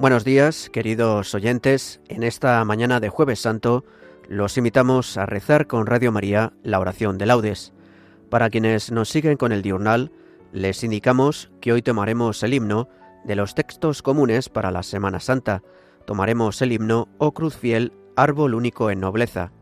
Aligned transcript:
Buenos 0.00 0.24
días, 0.24 0.70
queridos 0.70 1.34
oyentes. 1.34 2.00
En 2.08 2.22
esta 2.22 2.64
mañana 2.64 3.00
de 3.00 3.10
Jueves 3.10 3.40
Santo 3.40 3.84
los 4.30 4.56
invitamos 4.56 5.18
a 5.18 5.26
rezar 5.26 5.66
con 5.66 5.84
Radio 5.84 6.10
María 6.10 6.54
la 6.62 6.80
oración 6.80 7.18
de 7.18 7.26
laudes. 7.26 7.74
Para 8.30 8.48
quienes 8.48 8.90
nos 8.90 9.10
siguen 9.10 9.36
con 9.36 9.52
el 9.52 9.60
diurnal, 9.60 10.10
les 10.52 10.82
indicamos 10.84 11.50
que 11.60 11.74
hoy 11.74 11.82
tomaremos 11.82 12.42
el 12.42 12.54
himno 12.54 12.88
de 13.24 13.36
los 13.36 13.54
textos 13.54 14.00
comunes 14.00 14.48
para 14.48 14.70
la 14.70 14.82
Semana 14.82 15.20
Santa. 15.20 15.62
Tomaremos 16.06 16.62
el 16.62 16.72
himno 16.72 17.10
O 17.18 17.34
Cruz 17.34 17.54
Fiel, 17.54 17.92
Árbol 18.16 18.54
Único 18.54 18.90
en 18.90 19.00
Nobleza. 19.00 19.52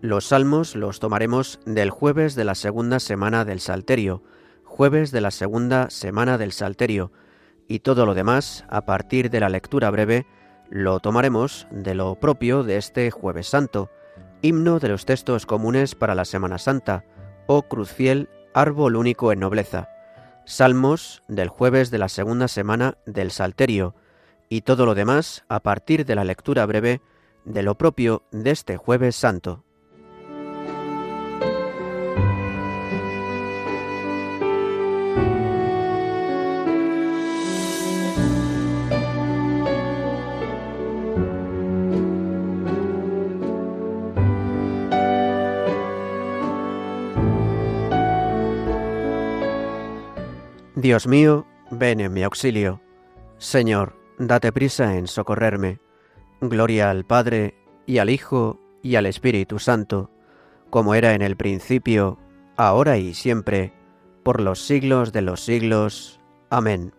Los 0.00 0.24
salmos 0.24 0.74
los 0.74 0.98
tomaremos 0.98 1.60
del 1.66 1.90
jueves 1.90 2.34
de 2.34 2.44
la 2.44 2.56
segunda 2.56 2.98
semana 2.98 3.44
del 3.44 3.60
Salterio, 3.60 4.24
jueves 4.64 5.12
de 5.12 5.20
la 5.20 5.30
segunda 5.30 5.88
semana 5.88 6.36
del 6.36 6.50
Salterio, 6.50 7.12
y 7.68 7.80
todo 7.80 8.06
lo 8.06 8.14
demás, 8.14 8.64
a 8.68 8.86
partir 8.86 9.30
de 9.30 9.40
la 9.40 9.50
lectura 9.50 9.90
breve, 9.90 10.26
lo 10.70 11.00
tomaremos 11.00 11.68
de 11.70 11.94
lo 11.94 12.14
propio 12.16 12.64
de 12.64 12.78
este 12.78 13.10
jueves 13.10 13.46
santo, 13.46 13.90
himno 14.42 14.78
de 14.78 14.88
los 14.88 15.04
textos 15.04 15.46
comunes 15.46 15.94
para 15.94 16.14
la 16.14 16.24
Semana 16.24 16.58
Santa, 16.58 17.04
o 17.46 17.62
cruz 17.62 17.90
fiel, 17.90 18.28
árbol 18.54 18.96
único 18.96 19.32
en 19.32 19.40
nobleza, 19.40 19.88
salmos 20.44 21.22
del 21.28 21.48
jueves 21.48 21.90
de 21.90 21.98
la 21.98 22.08
segunda 22.08 22.48
semana 22.48 22.96
del 23.04 23.30
Salterio, 23.30 23.94
y 24.48 24.62
todo 24.62 24.86
lo 24.86 24.94
demás 24.94 25.44
a 25.48 25.60
partir 25.60 26.06
de 26.06 26.14
la 26.14 26.24
lectura 26.24 26.64
breve 26.64 27.02
de 27.44 27.62
lo 27.62 27.76
propio 27.76 28.22
de 28.32 28.50
este 28.50 28.78
jueves 28.78 29.14
santo. 29.14 29.64
Dios 50.80 51.08
mío, 51.08 51.44
ven 51.72 51.98
en 51.98 52.12
mi 52.12 52.22
auxilio. 52.22 52.80
Señor, 53.38 53.96
date 54.16 54.52
prisa 54.52 54.96
en 54.96 55.08
socorrerme. 55.08 55.80
Gloria 56.40 56.88
al 56.88 57.04
Padre, 57.04 57.56
y 57.84 57.98
al 57.98 58.10
Hijo, 58.10 58.60
y 58.80 58.94
al 58.94 59.06
Espíritu 59.06 59.58
Santo, 59.58 60.12
como 60.70 60.94
era 60.94 61.14
en 61.14 61.22
el 61.22 61.36
principio, 61.36 62.16
ahora 62.56 62.96
y 62.96 63.14
siempre, 63.14 63.72
por 64.22 64.40
los 64.40 64.60
siglos 64.60 65.12
de 65.12 65.22
los 65.22 65.40
siglos. 65.40 66.20
Amén. 66.48 66.94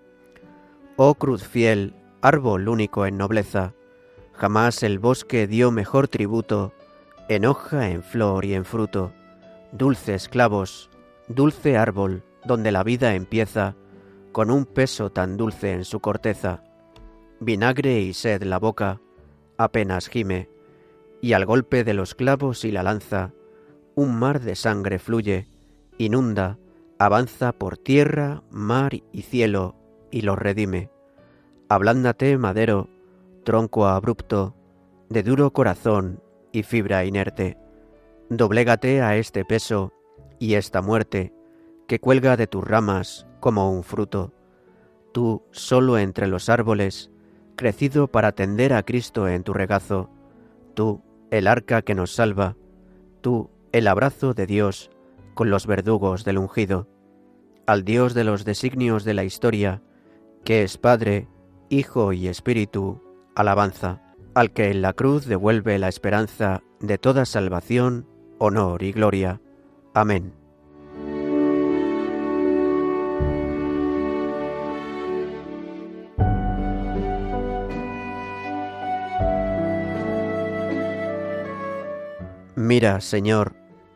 Oh 0.97 1.15
cruz 1.15 1.47
fiel, 1.47 1.95
árbol 2.21 2.67
único 2.67 3.05
en 3.05 3.15
nobleza, 3.15 3.75
jamás 4.33 4.83
el 4.83 4.99
bosque 4.99 5.47
dio 5.47 5.71
mejor 5.71 6.09
tributo, 6.09 6.73
en 7.29 7.45
hoja, 7.45 7.91
en 7.91 8.03
flor 8.03 8.43
y 8.43 8.55
en 8.55 8.65
fruto, 8.65 9.13
dulces 9.71 10.27
clavos, 10.27 10.89
dulce 11.29 11.77
árbol, 11.77 12.23
donde 12.45 12.71
la 12.71 12.83
vida 12.83 13.15
empieza, 13.15 13.75
con 14.31 14.51
un 14.51 14.65
peso 14.65 15.11
tan 15.11 15.37
dulce 15.37 15.73
en 15.73 15.85
su 15.85 15.99
corteza. 15.99 16.63
Vinagre 17.39 17.99
y 17.99 18.13
sed 18.13 18.43
la 18.43 18.59
boca, 18.59 19.01
apenas 19.57 20.07
gime, 20.07 20.49
y 21.21 21.33
al 21.33 21.45
golpe 21.45 21.83
de 21.83 21.93
los 21.93 22.15
clavos 22.15 22.63
y 22.65 22.71
la 22.71 22.83
lanza, 22.83 23.33
un 23.95 24.17
mar 24.17 24.39
de 24.39 24.55
sangre 24.55 24.99
fluye, 24.99 25.47
inunda, 25.97 26.57
avanza 26.97 27.51
por 27.51 27.77
tierra, 27.77 28.43
mar 28.49 28.93
y 29.11 29.21
cielo, 29.23 29.75
y 30.11 30.21
los 30.21 30.37
redime. 30.37 30.89
Ablándate, 31.67 32.37
madero, 32.37 32.89
tronco 33.43 33.87
abrupto, 33.87 34.55
de 35.09 35.23
duro 35.23 35.51
corazón 35.51 36.21
y 36.51 36.63
fibra 36.63 37.05
inerte. 37.05 37.57
Doblégate 38.29 39.01
a 39.01 39.17
este 39.17 39.43
peso 39.43 39.91
y 40.39 40.53
esta 40.53 40.81
muerte, 40.81 41.33
que 41.89 41.99
cuelga 41.99 42.37
de 42.37 42.45
tus 42.45 42.63
ramas 42.63 43.25
como 43.39 43.71
un 43.71 43.83
fruto. 43.83 44.31
Tú, 45.11 45.41
solo 45.49 45.97
entre 45.97 46.27
los 46.27 46.47
árboles, 46.47 47.09
crecido 47.55 48.07
para 48.07 48.31
tender 48.31 48.73
a 48.73 48.83
Cristo 48.83 49.27
en 49.27 49.43
tu 49.43 49.53
regazo, 49.53 50.11
tú, 50.75 51.01
el 51.31 51.47
arca 51.47 51.81
que 51.81 51.95
nos 51.95 52.13
salva, 52.13 52.55
tú, 53.21 53.49
el 53.71 53.87
abrazo 53.87 54.35
de 54.35 54.45
Dios 54.45 54.91
con 55.33 55.49
los 55.49 55.65
verdugos 55.65 56.23
del 56.25 56.37
ungido, 56.37 56.87
al 57.65 57.83
Dios 57.83 58.13
de 58.13 58.23
los 58.23 58.45
designios 58.45 59.03
de 59.03 59.15
la 59.15 59.23
historia, 59.23 59.81
que 60.43 60.61
es 60.61 60.77
Padre, 60.77 61.27
Hijo 61.69 62.13
y 62.13 62.27
Espíritu, 62.27 63.01
alabanza, 63.35 64.03
al 64.35 64.51
que 64.51 64.69
en 64.69 64.83
la 64.83 64.93
cruz 64.93 65.25
devuelve 65.25 65.79
la 65.79 65.89
esperanza 65.89 66.61
de 66.79 66.99
toda 66.99 67.25
salvación, 67.25 68.07
honor 68.37 68.83
y 68.83 68.91
gloria. 68.91 69.41
Amén. 69.95 70.38
Mira, 82.69 83.01
Señor, 83.01 83.55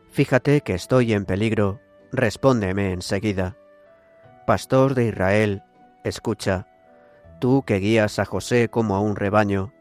fíjate 0.09 0.61
que 0.61 0.73
estoy 0.73 1.13
en 1.13 1.25
peligro, 1.25 1.79
respóndeme 2.11 2.91
enseguida. 2.91 3.55
Pastor 4.47 4.95
de 4.95 5.09
Israel, 5.09 5.61
escucha, 6.03 6.65
tú 7.39 7.61
que 7.67 7.75
guías 7.75 8.17
a 8.17 8.25
José 8.25 8.69
como 8.69 8.95
a 8.95 8.99
un 8.99 9.15
rebaño, 9.15 9.71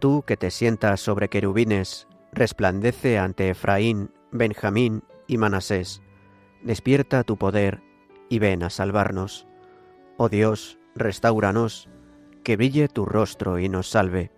tú 0.00 0.24
que 0.26 0.36
te 0.36 0.50
sientas 0.50 0.98
sobre 0.98 1.28
querubines, 1.28 2.08
resplandece 2.32 3.18
ante 3.20 3.50
Efraín, 3.50 4.10
Benjamín 4.32 5.04
y 5.28 5.38
Manasés, 5.38 6.02
despierta 6.60 7.22
tu 7.22 7.36
poder 7.36 7.82
y 8.28 8.40
ven 8.40 8.64
a 8.64 8.70
salvarnos. 8.70 9.46
Oh 10.16 10.28
Dios, 10.28 10.76
restauranos, 10.96 11.88
que 12.42 12.56
brille 12.56 12.88
tu 12.88 13.06
rostro 13.06 13.60
y 13.60 13.68
nos 13.68 13.90
salve. 13.90 14.32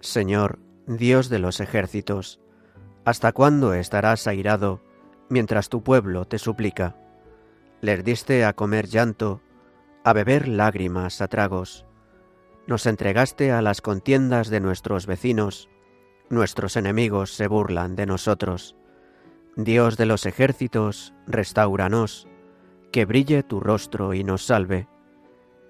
Señor, 0.00 0.58
Dios 0.86 1.30
de 1.30 1.38
los 1.38 1.60
ejércitos, 1.60 2.43
¿Hasta 3.04 3.32
cuándo 3.32 3.74
estarás 3.74 4.26
airado 4.26 4.80
mientras 5.28 5.68
tu 5.68 5.82
pueblo 5.82 6.24
te 6.24 6.38
suplica? 6.38 6.96
Les 7.82 8.02
diste 8.02 8.46
a 8.46 8.54
comer 8.54 8.86
llanto, 8.86 9.42
a 10.04 10.14
beber 10.14 10.48
lágrimas 10.48 11.20
a 11.20 11.28
tragos. 11.28 11.84
Nos 12.66 12.86
entregaste 12.86 13.52
a 13.52 13.60
las 13.60 13.82
contiendas 13.82 14.48
de 14.48 14.60
nuestros 14.60 15.06
vecinos. 15.06 15.68
Nuestros 16.30 16.76
enemigos 16.76 17.34
se 17.34 17.46
burlan 17.46 17.94
de 17.94 18.06
nosotros. 18.06 18.74
Dios 19.54 19.98
de 19.98 20.06
los 20.06 20.24
ejércitos, 20.24 21.12
restauranos, 21.26 22.26
que 22.90 23.04
brille 23.04 23.42
tu 23.42 23.60
rostro 23.60 24.14
y 24.14 24.24
nos 24.24 24.46
salve. 24.46 24.88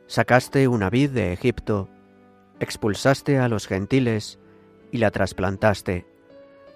Sacaste 0.07 0.69
una 0.69 0.89
vid 0.89 1.11
de 1.11 1.33
Egipto, 1.33 1.89
expulsaste 2.61 3.39
a 3.39 3.49
los 3.49 3.67
gentiles 3.67 4.39
y 4.93 4.99
la 4.99 5.11
trasplantaste 5.11 6.14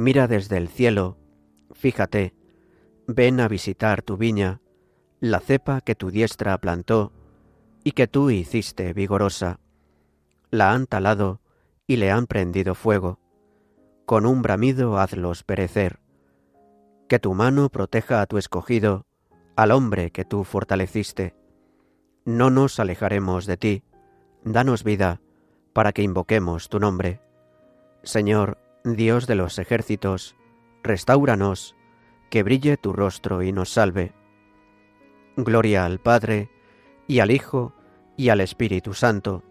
Mira 0.00 0.26
desde 0.28 0.56
el 0.56 0.68
cielo, 0.68 1.18
fíjate, 1.72 2.32
ven 3.06 3.38
a 3.38 3.48
visitar 3.48 4.00
tu 4.00 4.16
viña, 4.16 4.62
la 5.20 5.40
cepa 5.40 5.82
que 5.82 5.94
tu 5.94 6.10
diestra 6.10 6.56
plantó 6.56 7.12
y 7.84 7.92
que 7.92 8.06
tú 8.06 8.30
hiciste 8.30 8.94
vigorosa. 8.94 9.60
La 10.50 10.72
han 10.72 10.86
talado 10.86 11.42
y 11.86 11.96
le 11.96 12.10
han 12.10 12.26
prendido 12.26 12.74
fuego. 12.74 13.20
Con 14.06 14.24
un 14.24 14.40
bramido 14.40 14.98
hazlos 14.98 15.44
perecer. 15.44 16.00
Que 17.06 17.18
tu 17.18 17.34
mano 17.34 17.68
proteja 17.68 18.22
a 18.22 18.26
tu 18.26 18.38
escogido, 18.38 19.04
al 19.54 19.70
hombre 19.70 20.12
que 20.12 20.24
tú 20.24 20.44
fortaleciste. 20.44 21.34
No 22.24 22.48
nos 22.48 22.80
alejaremos 22.80 23.44
de 23.44 23.58
ti. 23.58 23.82
Danos 24.44 24.82
vida, 24.82 25.20
para 25.74 25.92
que 25.92 26.00
invoquemos 26.00 26.70
tu 26.70 26.80
nombre. 26.80 27.20
Señor, 28.02 28.56
Dios 28.84 29.26
de 29.26 29.34
los 29.34 29.58
ejércitos, 29.58 30.36
restauranos, 30.82 31.76
que 32.30 32.42
brille 32.42 32.76
tu 32.76 32.92
rostro 32.92 33.42
y 33.42 33.52
nos 33.52 33.70
salve. 33.70 34.12
Gloria 35.36 35.84
al 35.84 35.98
Padre, 35.98 36.50
y 37.06 37.20
al 37.20 37.30
Hijo, 37.30 37.74
y 38.16 38.28
al 38.28 38.40
Espíritu 38.40 38.94
Santo, 38.94 39.42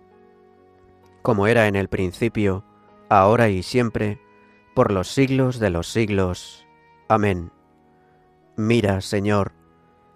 como 1.22 1.48
era 1.48 1.68
en 1.68 1.76
el 1.76 1.90
principio, 1.90 2.64
ahora 3.10 3.50
y 3.50 3.64
siempre, 3.64 4.20
por 4.74 4.92
los 4.92 5.10
siglos 5.10 5.60
de 5.60 5.70
los 5.70 5.88
siglos. 5.88 6.66
Amén. 7.08 7.52
Mira, 8.56 9.02
Señor, 9.02 9.52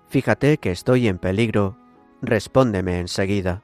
fíjate 0.08 0.58
que 0.58 0.72
estoy 0.72 1.08
en 1.08 1.18
peligro, 1.18 1.78
respóndeme 2.22 3.00
enseguida. 3.00 3.64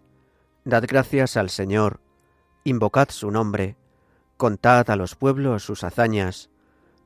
Dad 0.63 0.83
gracias 0.87 1.37
al 1.37 1.49
Señor, 1.49 2.01
invocad 2.63 3.09
su 3.09 3.31
nombre, 3.31 3.77
contad 4.37 4.91
a 4.91 4.95
los 4.95 5.15
pueblos 5.15 5.63
sus 5.63 5.83
hazañas, 5.83 6.51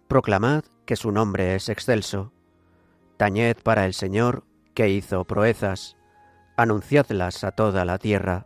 proclamad 0.10 0.66
que 0.86 0.98
su 0.98 1.14
nombre 1.14 1.56
es 1.56 1.70
excelso. 1.70 2.34
Tañed 3.16 3.56
para 3.64 3.86
el 3.86 3.94
Señor, 3.94 4.44
que 4.74 4.90
hizo 4.90 5.24
proezas, 5.24 5.96
anunciadlas 6.58 7.46
a 7.46 7.52
toda 7.52 7.86
la 7.86 7.98
tierra. 7.98 8.46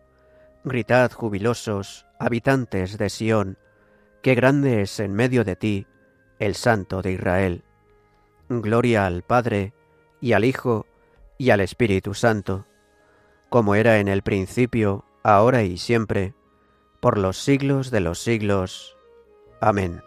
Gritad 0.63 1.11
jubilosos, 1.11 2.05
habitantes 2.19 2.99
de 2.99 3.09
Sión, 3.09 3.57
que 4.21 4.35
grande 4.35 4.83
es 4.83 4.99
en 4.99 5.13
medio 5.13 5.43
de 5.43 5.55
ti 5.55 5.87
el 6.37 6.53
Santo 6.53 7.01
de 7.01 7.13
Israel. 7.13 7.63
Gloria 8.47 9.07
al 9.07 9.23
Padre, 9.23 9.73
y 10.21 10.33
al 10.33 10.45
Hijo, 10.45 10.85
y 11.39 11.49
al 11.49 11.61
Espíritu 11.61 12.13
Santo 12.13 12.67
como 13.49 13.75
era 13.75 13.99
en 13.99 14.07
el 14.07 14.21
principio, 14.21 15.05
ahora 15.23 15.63
y 15.63 15.77
siempre, 15.77 16.33
por 16.99 17.17
los 17.17 17.37
siglos 17.37 17.91
de 17.91 17.99
los 17.99 18.19
siglos. 18.19 18.95
Amén. 19.59 20.03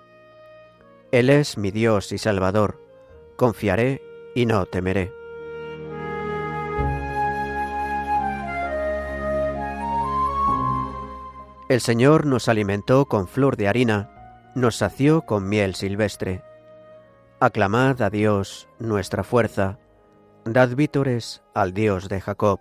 Él 1.11 1.29
es 1.29 1.59
mi 1.59 1.71
Dios 1.71 2.13
y 2.13 2.19
Salvador, 2.19 2.81
confiaré 3.37 4.01
y 4.35 4.47
no 4.47 4.65
temeré. 4.67 5.13
El 11.69 11.81
Señor 11.81 12.27
nos 12.27 12.49
alimentó 12.49 13.07
con 13.07 13.27
flor 13.27 13.57
de 13.57 13.67
harina, 13.67 14.53
nos 14.55 14.77
sació 14.77 15.23
con 15.23 15.49
miel 15.49 15.75
silvestre. 15.75 16.43
Aclamad 17.41 18.03
a 18.03 18.11
Dios, 18.11 18.69
nuestra 18.79 19.25
fuerza, 19.25 19.79
dad 20.45 20.77
vítores 20.77 21.43
al 21.55 21.73
Dios 21.73 22.09
de 22.09 22.21
Jacob 22.21 22.61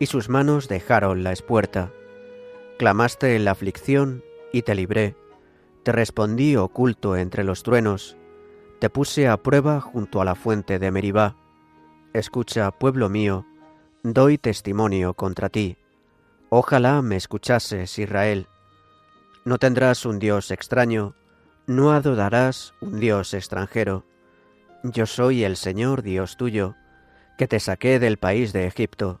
y 0.00 0.06
sus 0.06 0.30
manos 0.30 0.66
dejaron 0.66 1.22
la 1.22 1.30
espuerta. 1.30 1.92
Clamaste 2.78 3.36
en 3.36 3.44
la 3.44 3.52
aflicción 3.52 4.24
y 4.50 4.62
te 4.62 4.74
libré, 4.74 5.14
te 5.84 5.92
respondí 5.92 6.56
oculto 6.56 7.16
entre 7.16 7.44
los 7.44 7.62
truenos, 7.62 8.16
te 8.80 8.88
puse 8.88 9.28
a 9.28 9.36
prueba 9.36 9.80
junto 9.80 10.22
a 10.22 10.24
la 10.24 10.34
fuente 10.34 10.78
de 10.78 10.90
Meribá. 10.90 11.36
Escucha, 12.14 12.70
pueblo 12.70 13.10
mío, 13.10 13.46
doy 14.02 14.38
testimonio 14.38 15.12
contra 15.12 15.50
ti. 15.50 15.76
Ojalá 16.48 17.02
me 17.02 17.16
escuchases, 17.16 17.98
Israel. 17.98 18.48
No 19.44 19.58
tendrás 19.58 20.06
un 20.06 20.18
Dios 20.18 20.50
extraño, 20.50 21.14
no 21.66 21.92
adorarás 21.92 22.72
un 22.80 22.98
Dios 22.98 23.34
extranjero. 23.34 24.06
Yo 24.82 25.04
soy 25.04 25.44
el 25.44 25.58
Señor 25.58 26.02
Dios 26.02 26.38
tuyo, 26.38 26.74
que 27.36 27.46
te 27.46 27.60
saqué 27.60 27.98
del 27.98 28.16
país 28.16 28.54
de 28.54 28.66
Egipto 28.66 29.20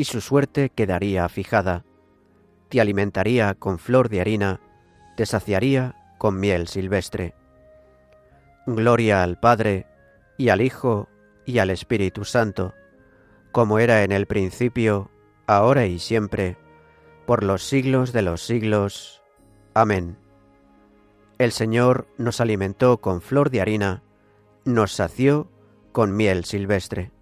y 0.00 0.04
su 0.04 0.22
suerte 0.22 0.70
quedaría 0.70 1.28
fijada. 1.28 1.84
Te 2.70 2.80
alimentaría 2.80 3.52
con 3.52 3.78
flor 3.78 4.08
de 4.08 4.22
harina, 4.22 4.58
te 5.14 5.26
saciaría 5.26 5.94
con 6.16 6.40
miel 6.40 6.68
silvestre. 6.68 7.34
Gloria 8.66 9.22
al 9.22 9.38
Padre, 9.38 9.86
y 10.38 10.48
al 10.48 10.62
Hijo, 10.62 11.10
y 11.44 11.58
al 11.58 11.68
Espíritu 11.68 12.24
Santo, 12.24 12.72
como 13.52 13.78
era 13.78 14.02
en 14.02 14.10
el 14.10 14.24
principio, 14.24 15.10
ahora 15.46 15.84
y 15.84 15.98
siempre, 15.98 16.56
por 17.26 17.44
los 17.44 17.62
siglos 17.62 18.14
de 18.14 18.22
los 18.22 18.40
siglos. 18.40 19.22
Amén. 19.74 20.16
El 21.36 21.52
Señor 21.52 22.08
nos 22.16 22.40
alimentó 22.40 23.02
con 23.02 23.20
flor 23.20 23.50
de 23.50 23.60
harina, 23.60 24.02
nos 24.64 24.92
sació 24.92 25.50
con 25.92 26.16
miel 26.16 26.46
silvestre. 26.46 27.12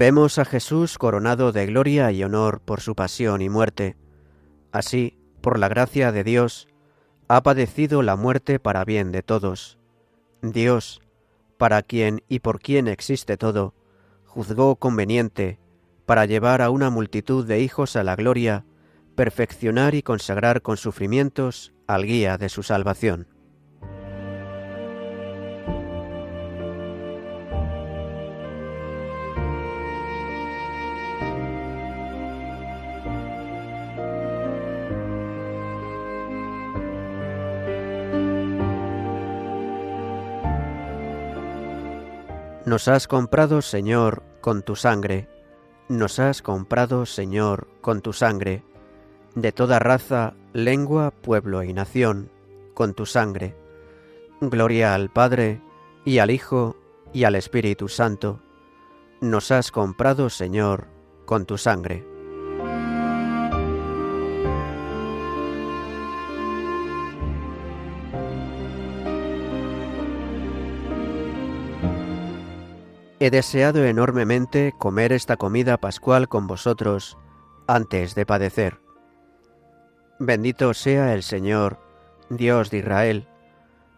Vemos 0.00 0.38
a 0.38 0.44
Jesús 0.44 0.96
coronado 0.96 1.50
de 1.50 1.66
gloria 1.66 2.12
y 2.12 2.22
honor 2.22 2.60
por 2.60 2.80
su 2.80 2.94
pasión 2.94 3.42
y 3.42 3.48
muerte. 3.48 3.96
Así, 4.70 5.18
por 5.40 5.58
la 5.58 5.66
gracia 5.66 6.12
de 6.12 6.22
Dios, 6.22 6.68
ha 7.26 7.42
padecido 7.42 8.02
la 8.02 8.14
muerte 8.14 8.60
para 8.60 8.84
bien 8.84 9.10
de 9.10 9.24
todos. 9.24 9.76
Dios, 10.40 11.00
para 11.56 11.82
quien 11.82 12.22
y 12.28 12.38
por 12.38 12.60
quien 12.60 12.86
existe 12.86 13.36
todo, 13.36 13.74
juzgó 14.24 14.76
conveniente, 14.76 15.58
para 16.06 16.26
llevar 16.26 16.62
a 16.62 16.70
una 16.70 16.90
multitud 16.90 17.44
de 17.44 17.58
hijos 17.58 17.96
a 17.96 18.04
la 18.04 18.14
gloria, 18.14 18.64
perfeccionar 19.16 19.96
y 19.96 20.04
consagrar 20.04 20.62
con 20.62 20.76
sufrimientos 20.76 21.74
al 21.88 22.04
guía 22.04 22.38
de 22.38 22.50
su 22.50 22.62
salvación. 22.62 23.26
Nos 42.78 42.86
has 42.86 43.08
comprado, 43.08 43.60
Señor, 43.60 44.22
con 44.40 44.62
tu 44.62 44.76
sangre, 44.76 45.28
nos 45.88 46.20
has 46.20 46.42
comprado, 46.42 47.06
Señor, 47.06 47.66
con 47.80 48.02
tu 48.02 48.12
sangre, 48.12 48.62
de 49.34 49.50
toda 49.50 49.80
raza, 49.80 50.34
lengua, 50.52 51.10
pueblo 51.10 51.64
y 51.64 51.72
nación, 51.72 52.30
con 52.74 52.94
tu 52.94 53.04
sangre. 53.04 53.56
Gloria 54.40 54.94
al 54.94 55.10
Padre, 55.10 55.60
y 56.04 56.18
al 56.18 56.30
Hijo, 56.30 56.76
y 57.12 57.24
al 57.24 57.34
Espíritu 57.34 57.88
Santo, 57.88 58.38
nos 59.20 59.50
has 59.50 59.72
comprado, 59.72 60.30
Señor, 60.30 60.86
con 61.26 61.46
tu 61.46 61.58
sangre. 61.58 62.06
He 73.28 73.30
deseado 73.30 73.84
enormemente 73.84 74.72
comer 74.78 75.12
esta 75.12 75.36
comida 75.36 75.76
pascual 75.76 76.30
con 76.30 76.46
vosotros 76.46 77.18
antes 77.66 78.14
de 78.14 78.24
padecer. 78.24 78.80
Bendito 80.18 80.72
sea 80.72 81.12
el 81.12 81.22
Señor, 81.22 81.78
Dios 82.30 82.70
de 82.70 82.78
Israel, 82.78 83.28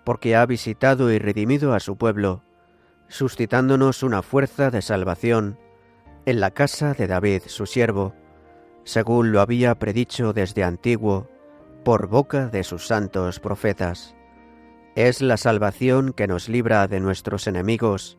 porque 0.04 0.34
ha 0.34 0.44
visitado 0.46 1.12
y 1.12 1.20
redimido 1.20 1.74
a 1.74 1.78
su 1.78 1.96
pueblo, 1.96 2.42
suscitándonos 3.06 4.02
una 4.02 4.22
fuerza 4.22 4.72
de 4.72 4.82
salvación 4.82 5.60
en 6.26 6.40
la 6.40 6.50
casa 6.50 6.92
de 6.94 7.06
David, 7.06 7.42
su 7.46 7.66
siervo, 7.66 8.16
según 8.82 9.30
lo 9.30 9.40
había 9.40 9.78
predicho 9.78 10.32
desde 10.32 10.64
antiguo 10.64 11.28
por 11.84 12.08
boca 12.08 12.48
de 12.48 12.64
sus 12.64 12.88
santos 12.88 13.38
profetas. 13.38 14.16
Es 14.96 15.22
la 15.22 15.36
salvación 15.36 16.14
que 16.14 16.26
nos 16.26 16.48
libra 16.48 16.88
de 16.88 16.98
nuestros 16.98 17.46
enemigos 17.46 18.18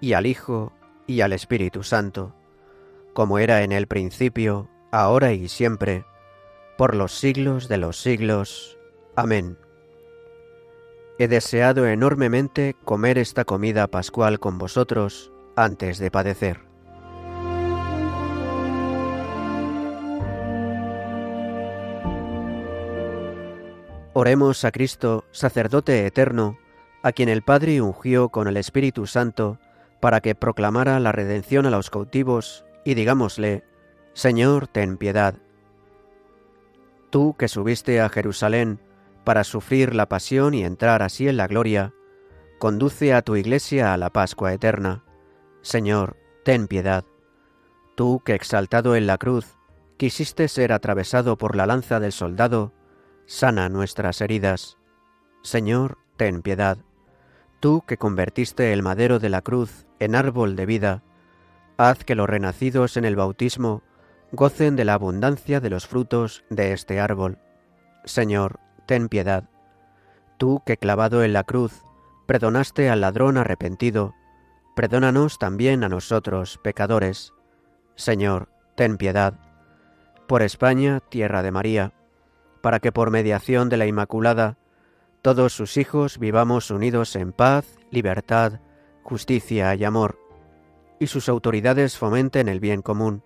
y 0.00 0.12
al 0.12 0.26
Hijo, 0.26 0.72
y 1.06 1.20
al 1.22 1.32
Espíritu 1.32 1.82
Santo, 1.82 2.34
como 3.14 3.38
era 3.38 3.62
en 3.62 3.72
el 3.72 3.86
principio, 3.86 4.68
ahora 4.92 5.32
y 5.32 5.48
siempre, 5.48 6.04
por 6.76 6.94
los 6.94 7.18
siglos 7.18 7.68
de 7.68 7.78
los 7.78 8.00
siglos. 8.00 8.78
Amén. 9.16 9.58
He 11.18 11.26
deseado 11.26 11.86
enormemente 11.86 12.76
comer 12.84 13.18
esta 13.18 13.44
comida 13.44 13.88
pascual 13.88 14.38
con 14.38 14.58
vosotros 14.58 15.32
antes 15.56 15.98
de 15.98 16.10
padecer. 16.12 16.60
Oremos 24.12 24.64
a 24.64 24.70
Cristo, 24.72 25.24
sacerdote 25.30 26.06
eterno, 26.06 26.58
a 27.02 27.12
quien 27.12 27.28
el 27.28 27.42
Padre 27.42 27.80
ungió 27.80 28.28
con 28.30 28.48
el 28.48 28.56
Espíritu 28.56 29.06
Santo, 29.06 29.58
para 30.00 30.20
que 30.20 30.34
proclamara 30.34 31.00
la 31.00 31.12
redención 31.12 31.66
a 31.66 31.70
los 31.70 31.90
cautivos, 31.90 32.64
y 32.84 32.94
digámosle, 32.94 33.64
Señor, 34.12 34.68
ten 34.68 34.96
piedad. 34.96 35.34
Tú 37.10 37.34
que 37.38 37.48
subiste 37.48 38.00
a 38.00 38.08
Jerusalén 38.08 38.80
para 39.24 39.44
sufrir 39.44 39.94
la 39.94 40.08
pasión 40.08 40.54
y 40.54 40.64
entrar 40.64 41.02
así 41.02 41.28
en 41.28 41.36
la 41.36 41.46
gloria, 41.46 41.92
conduce 42.58 43.14
a 43.14 43.22
tu 43.22 43.36
iglesia 43.36 43.92
a 43.92 43.96
la 43.96 44.10
Pascua 44.10 44.52
eterna. 44.52 45.04
Señor, 45.62 46.16
ten 46.44 46.66
piedad. 46.66 47.04
Tú 47.94 48.22
que 48.24 48.34
exaltado 48.34 48.96
en 48.96 49.06
la 49.06 49.18
cruz 49.18 49.56
quisiste 49.96 50.48
ser 50.48 50.72
atravesado 50.72 51.36
por 51.36 51.56
la 51.56 51.66
lanza 51.66 52.00
del 52.00 52.12
soldado, 52.12 52.72
sana 53.26 53.68
nuestras 53.68 54.20
heridas. 54.20 54.78
Señor, 55.42 55.98
ten 56.16 56.42
piedad. 56.42 56.78
Tú 57.60 57.82
que 57.86 57.96
convertiste 57.96 58.72
el 58.72 58.82
madero 58.82 59.18
de 59.18 59.28
la 59.30 59.42
cruz 59.42 59.86
en 59.98 60.14
árbol 60.14 60.54
de 60.54 60.66
vida, 60.66 61.02
haz 61.76 62.04
que 62.04 62.14
los 62.14 62.28
renacidos 62.28 62.96
en 62.96 63.04
el 63.04 63.16
bautismo 63.16 63.82
gocen 64.30 64.76
de 64.76 64.84
la 64.84 64.94
abundancia 64.94 65.60
de 65.60 65.70
los 65.70 65.86
frutos 65.86 66.44
de 66.50 66.72
este 66.72 67.00
árbol. 67.00 67.38
Señor, 68.04 68.60
ten 68.86 69.08
piedad. 69.08 69.44
Tú 70.36 70.62
que 70.64 70.76
clavado 70.76 71.24
en 71.24 71.32
la 71.32 71.42
cruz 71.42 71.82
perdonaste 72.26 72.90
al 72.90 73.00
ladrón 73.00 73.38
arrepentido, 73.38 74.14
perdónanos 74.76 75.38
también 75.38 75.82
a 75.82 75.88
nosotros, 75.88 76.60
pecadores. 76.62 77.32
Señor, 77.96 78.50
ten 78.76 78.98
piedad. 78.98 79.34
Por 80.28 80.42
España, 80.42 81.00
tierra 81.00 81.42
de 81.42 81.50
María, 81.50 81.92
para 82.60 82.78
que 82.78 82.92
por 82.92 83.10
mediación 83.10 83.68
de 83.68 83.78
la 83.78 83.86
Inmaculada, 83.86 84.58
todos 85.22 85.52
sus 85.52 85.76
hijos 85.76 86.18
vivamos 86.18 86.70
unidos 86.70 87.16
en 87.16 87.32
paz, 87.32 87.66
libertad, 87.90 88.60
justicia 89.02 89.74
y 89.74 89.84
amor, 89.84 90.18
y 91.00 91.06
sus 91.08 91.28
autoridades 91.28 91.96
fomenten 91.96 92.48
el 92.48 92.60
bien 92.60 92.82
común, 92.82 93.22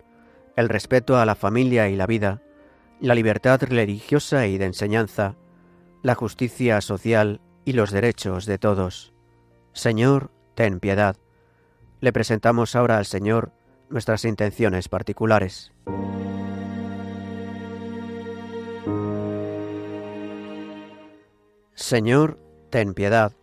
el 0.55 0.69
respeto 0.69 1.17
a 1.17 1.25
la 1.25 1.35
familia 1.35 1.89
y 1.89 1.95
la 1.95 2.07
vida, 2.07 2.41
la 2.99 3.15
libertad 3.15 3.61
religiosa 3.61 4.47
y 4.47 4.57
de 4.57 4.65
enseñanza, 4.65 5.35
la 6.01 6.15
justicia 6.15 6.81
social 6.81 7.41
y 7.65 7.73
los 7.73 7.91
derechos 7.91 8.45
de 8.45 8.57
todos. 8.57 9.13
Señor, 9.73 10.31
ten 10.55 10.79
piedad. 10.79 11.15
Le 12.01 12.13
presentamos 12.13 12.75
ahora 12.75 12.97
al 12.97 13.05
Señor 13.05 13.51
nuestras 13.89 14.25
intenciones 14.25 14.89
particulares. 14.89 15.71
Señor, 21.93 22.39
ten 22.71 22.95
piedad. 22.95 23.33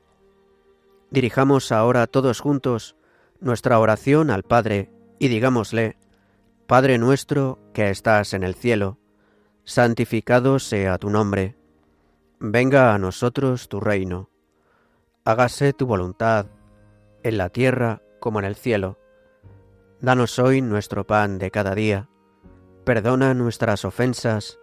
Dirijamos 1.12 1.71
ahora 1.71 2.09
todos 2.09 2.40
juntos 2.40 2.97
nuestra 3.38 3.78
oración 3.78 4.28
al 4.28 4.42
Padre 4.42 4.90
y 5.21 5.28
digámosle, 5.28 5.97
Padre 6.66 6.99
nuestro 6.99 7.61
que 7.73 7.90
estás 7.90 8.35
en 8.35 8.42
el 8.42 8.57
cielo, 8.57 8.99
santificado 9.62 10.59
sea 10.59 10.99
tu 10.99 11.11
nombre, 11.11 11.57
venga 12.40 12.92
a 12.92 12.99
nosotros 12.99 13.69
tu 13.69 13.78
reino, 13.78 14.30
hágase 15.25 15.73
tu 15.73 15.87
voluntad, 15.87 16.47
en 17.23 17.38
la 17.38 17.50
tierra 17.50 18.02
como 18.19 18.40
en 18.40 18.47
el 18.47 18.57
cielo. 18.57 18.99
Danos 20.00 20.40
hoy 20.40 20.61
nuestro 20.61 21.07
pan 21.07 21.38
de 21.38 21.52
cada 21.52 21.76
día, 21.76 22.09
perdona 22.85 23.33
nuestras 23.33 23.85
ofensas, 23.85 24.59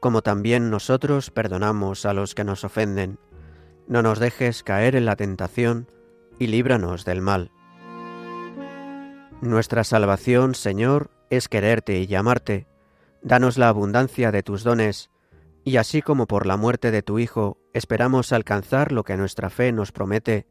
como 0.00 0.22
también 0.22 0.70
nosotros 0.70 1.30
perdonamos 1.30 2.04
a 2.04 2.12
los 2.12 2.34
que 2.34 2.42
nos 2.42 2.64
ofenden 2.64 3.20
no 3.88 4.02
nos 4.02 4.18
dejes 4.18 4.62
caer 4.62 4.94
en 4.94 5.06
la 5.06 5.16
tentación, 5.16 5.90
y 6.38 6.46
líbranos 6.46 7.04
del 7.04 7.20
mal. 7.20 7.50
Nuestra 9.40 9.82
salvación, 9.82 10.54
Señor, 10.54 11.10
es 11.30 11.48
quererte 11.48 11.98
y 11.98 12.06
llamarte. 12.06 12.66
Danos 13.22 13.58
la 13.58 13.68
abundancia 13.68 14.30
de 14.30 14.42
tus 14.42 14.62
dones, 14.62 15.10
y 15.64 15.76
así 15.76 16.02
como 16.02 16.26
por 16.26 16.46
la 16.46 16.56
muerte 16.56 16.90
de 16.90 17.02
tu 17.02 17.18
Hijo 17.18 17.58
esperamos 17.72 18.32
alcanzar 18.32 18.92
lo 18.92 19.04
que 19.04 19.16
nuestra 19.16 19.50
fe 19.50 19.72
nos 19.72 19.90
promete, 19.90 20.46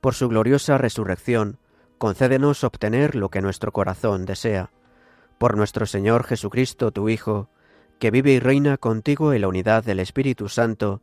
por 0.00 0.14
su 0.14 0.28
gloriosa 0.28 0.78
resurrección, 0.78 1.58
concédenos 1.98 2.62
obtener 2.62 3.16
lo 3.16 3.28
que 3.28 3.42
nuestro 3.42 3.72
corazón 3.72 4.24
desea. 4.24 4.70
Por 5.38 5.56
nuestro 5.56 5.86
Señor 5.86 6.24
Jesucristo, 6.24 6.92
tu 6.92 7.08
Hijo, 7.08 7.50
que 7.98 8.10
vive 8.10 8.32
y 8.32 8.38
reina 8.38 8.76
contigo 8.76 9.32
en 9.32 9.40
la 9.40 9.48
unidad 9.48 9.82
del 9.84 9.98
Espíritu 9.98 10.48
Santo, 10.48 11.02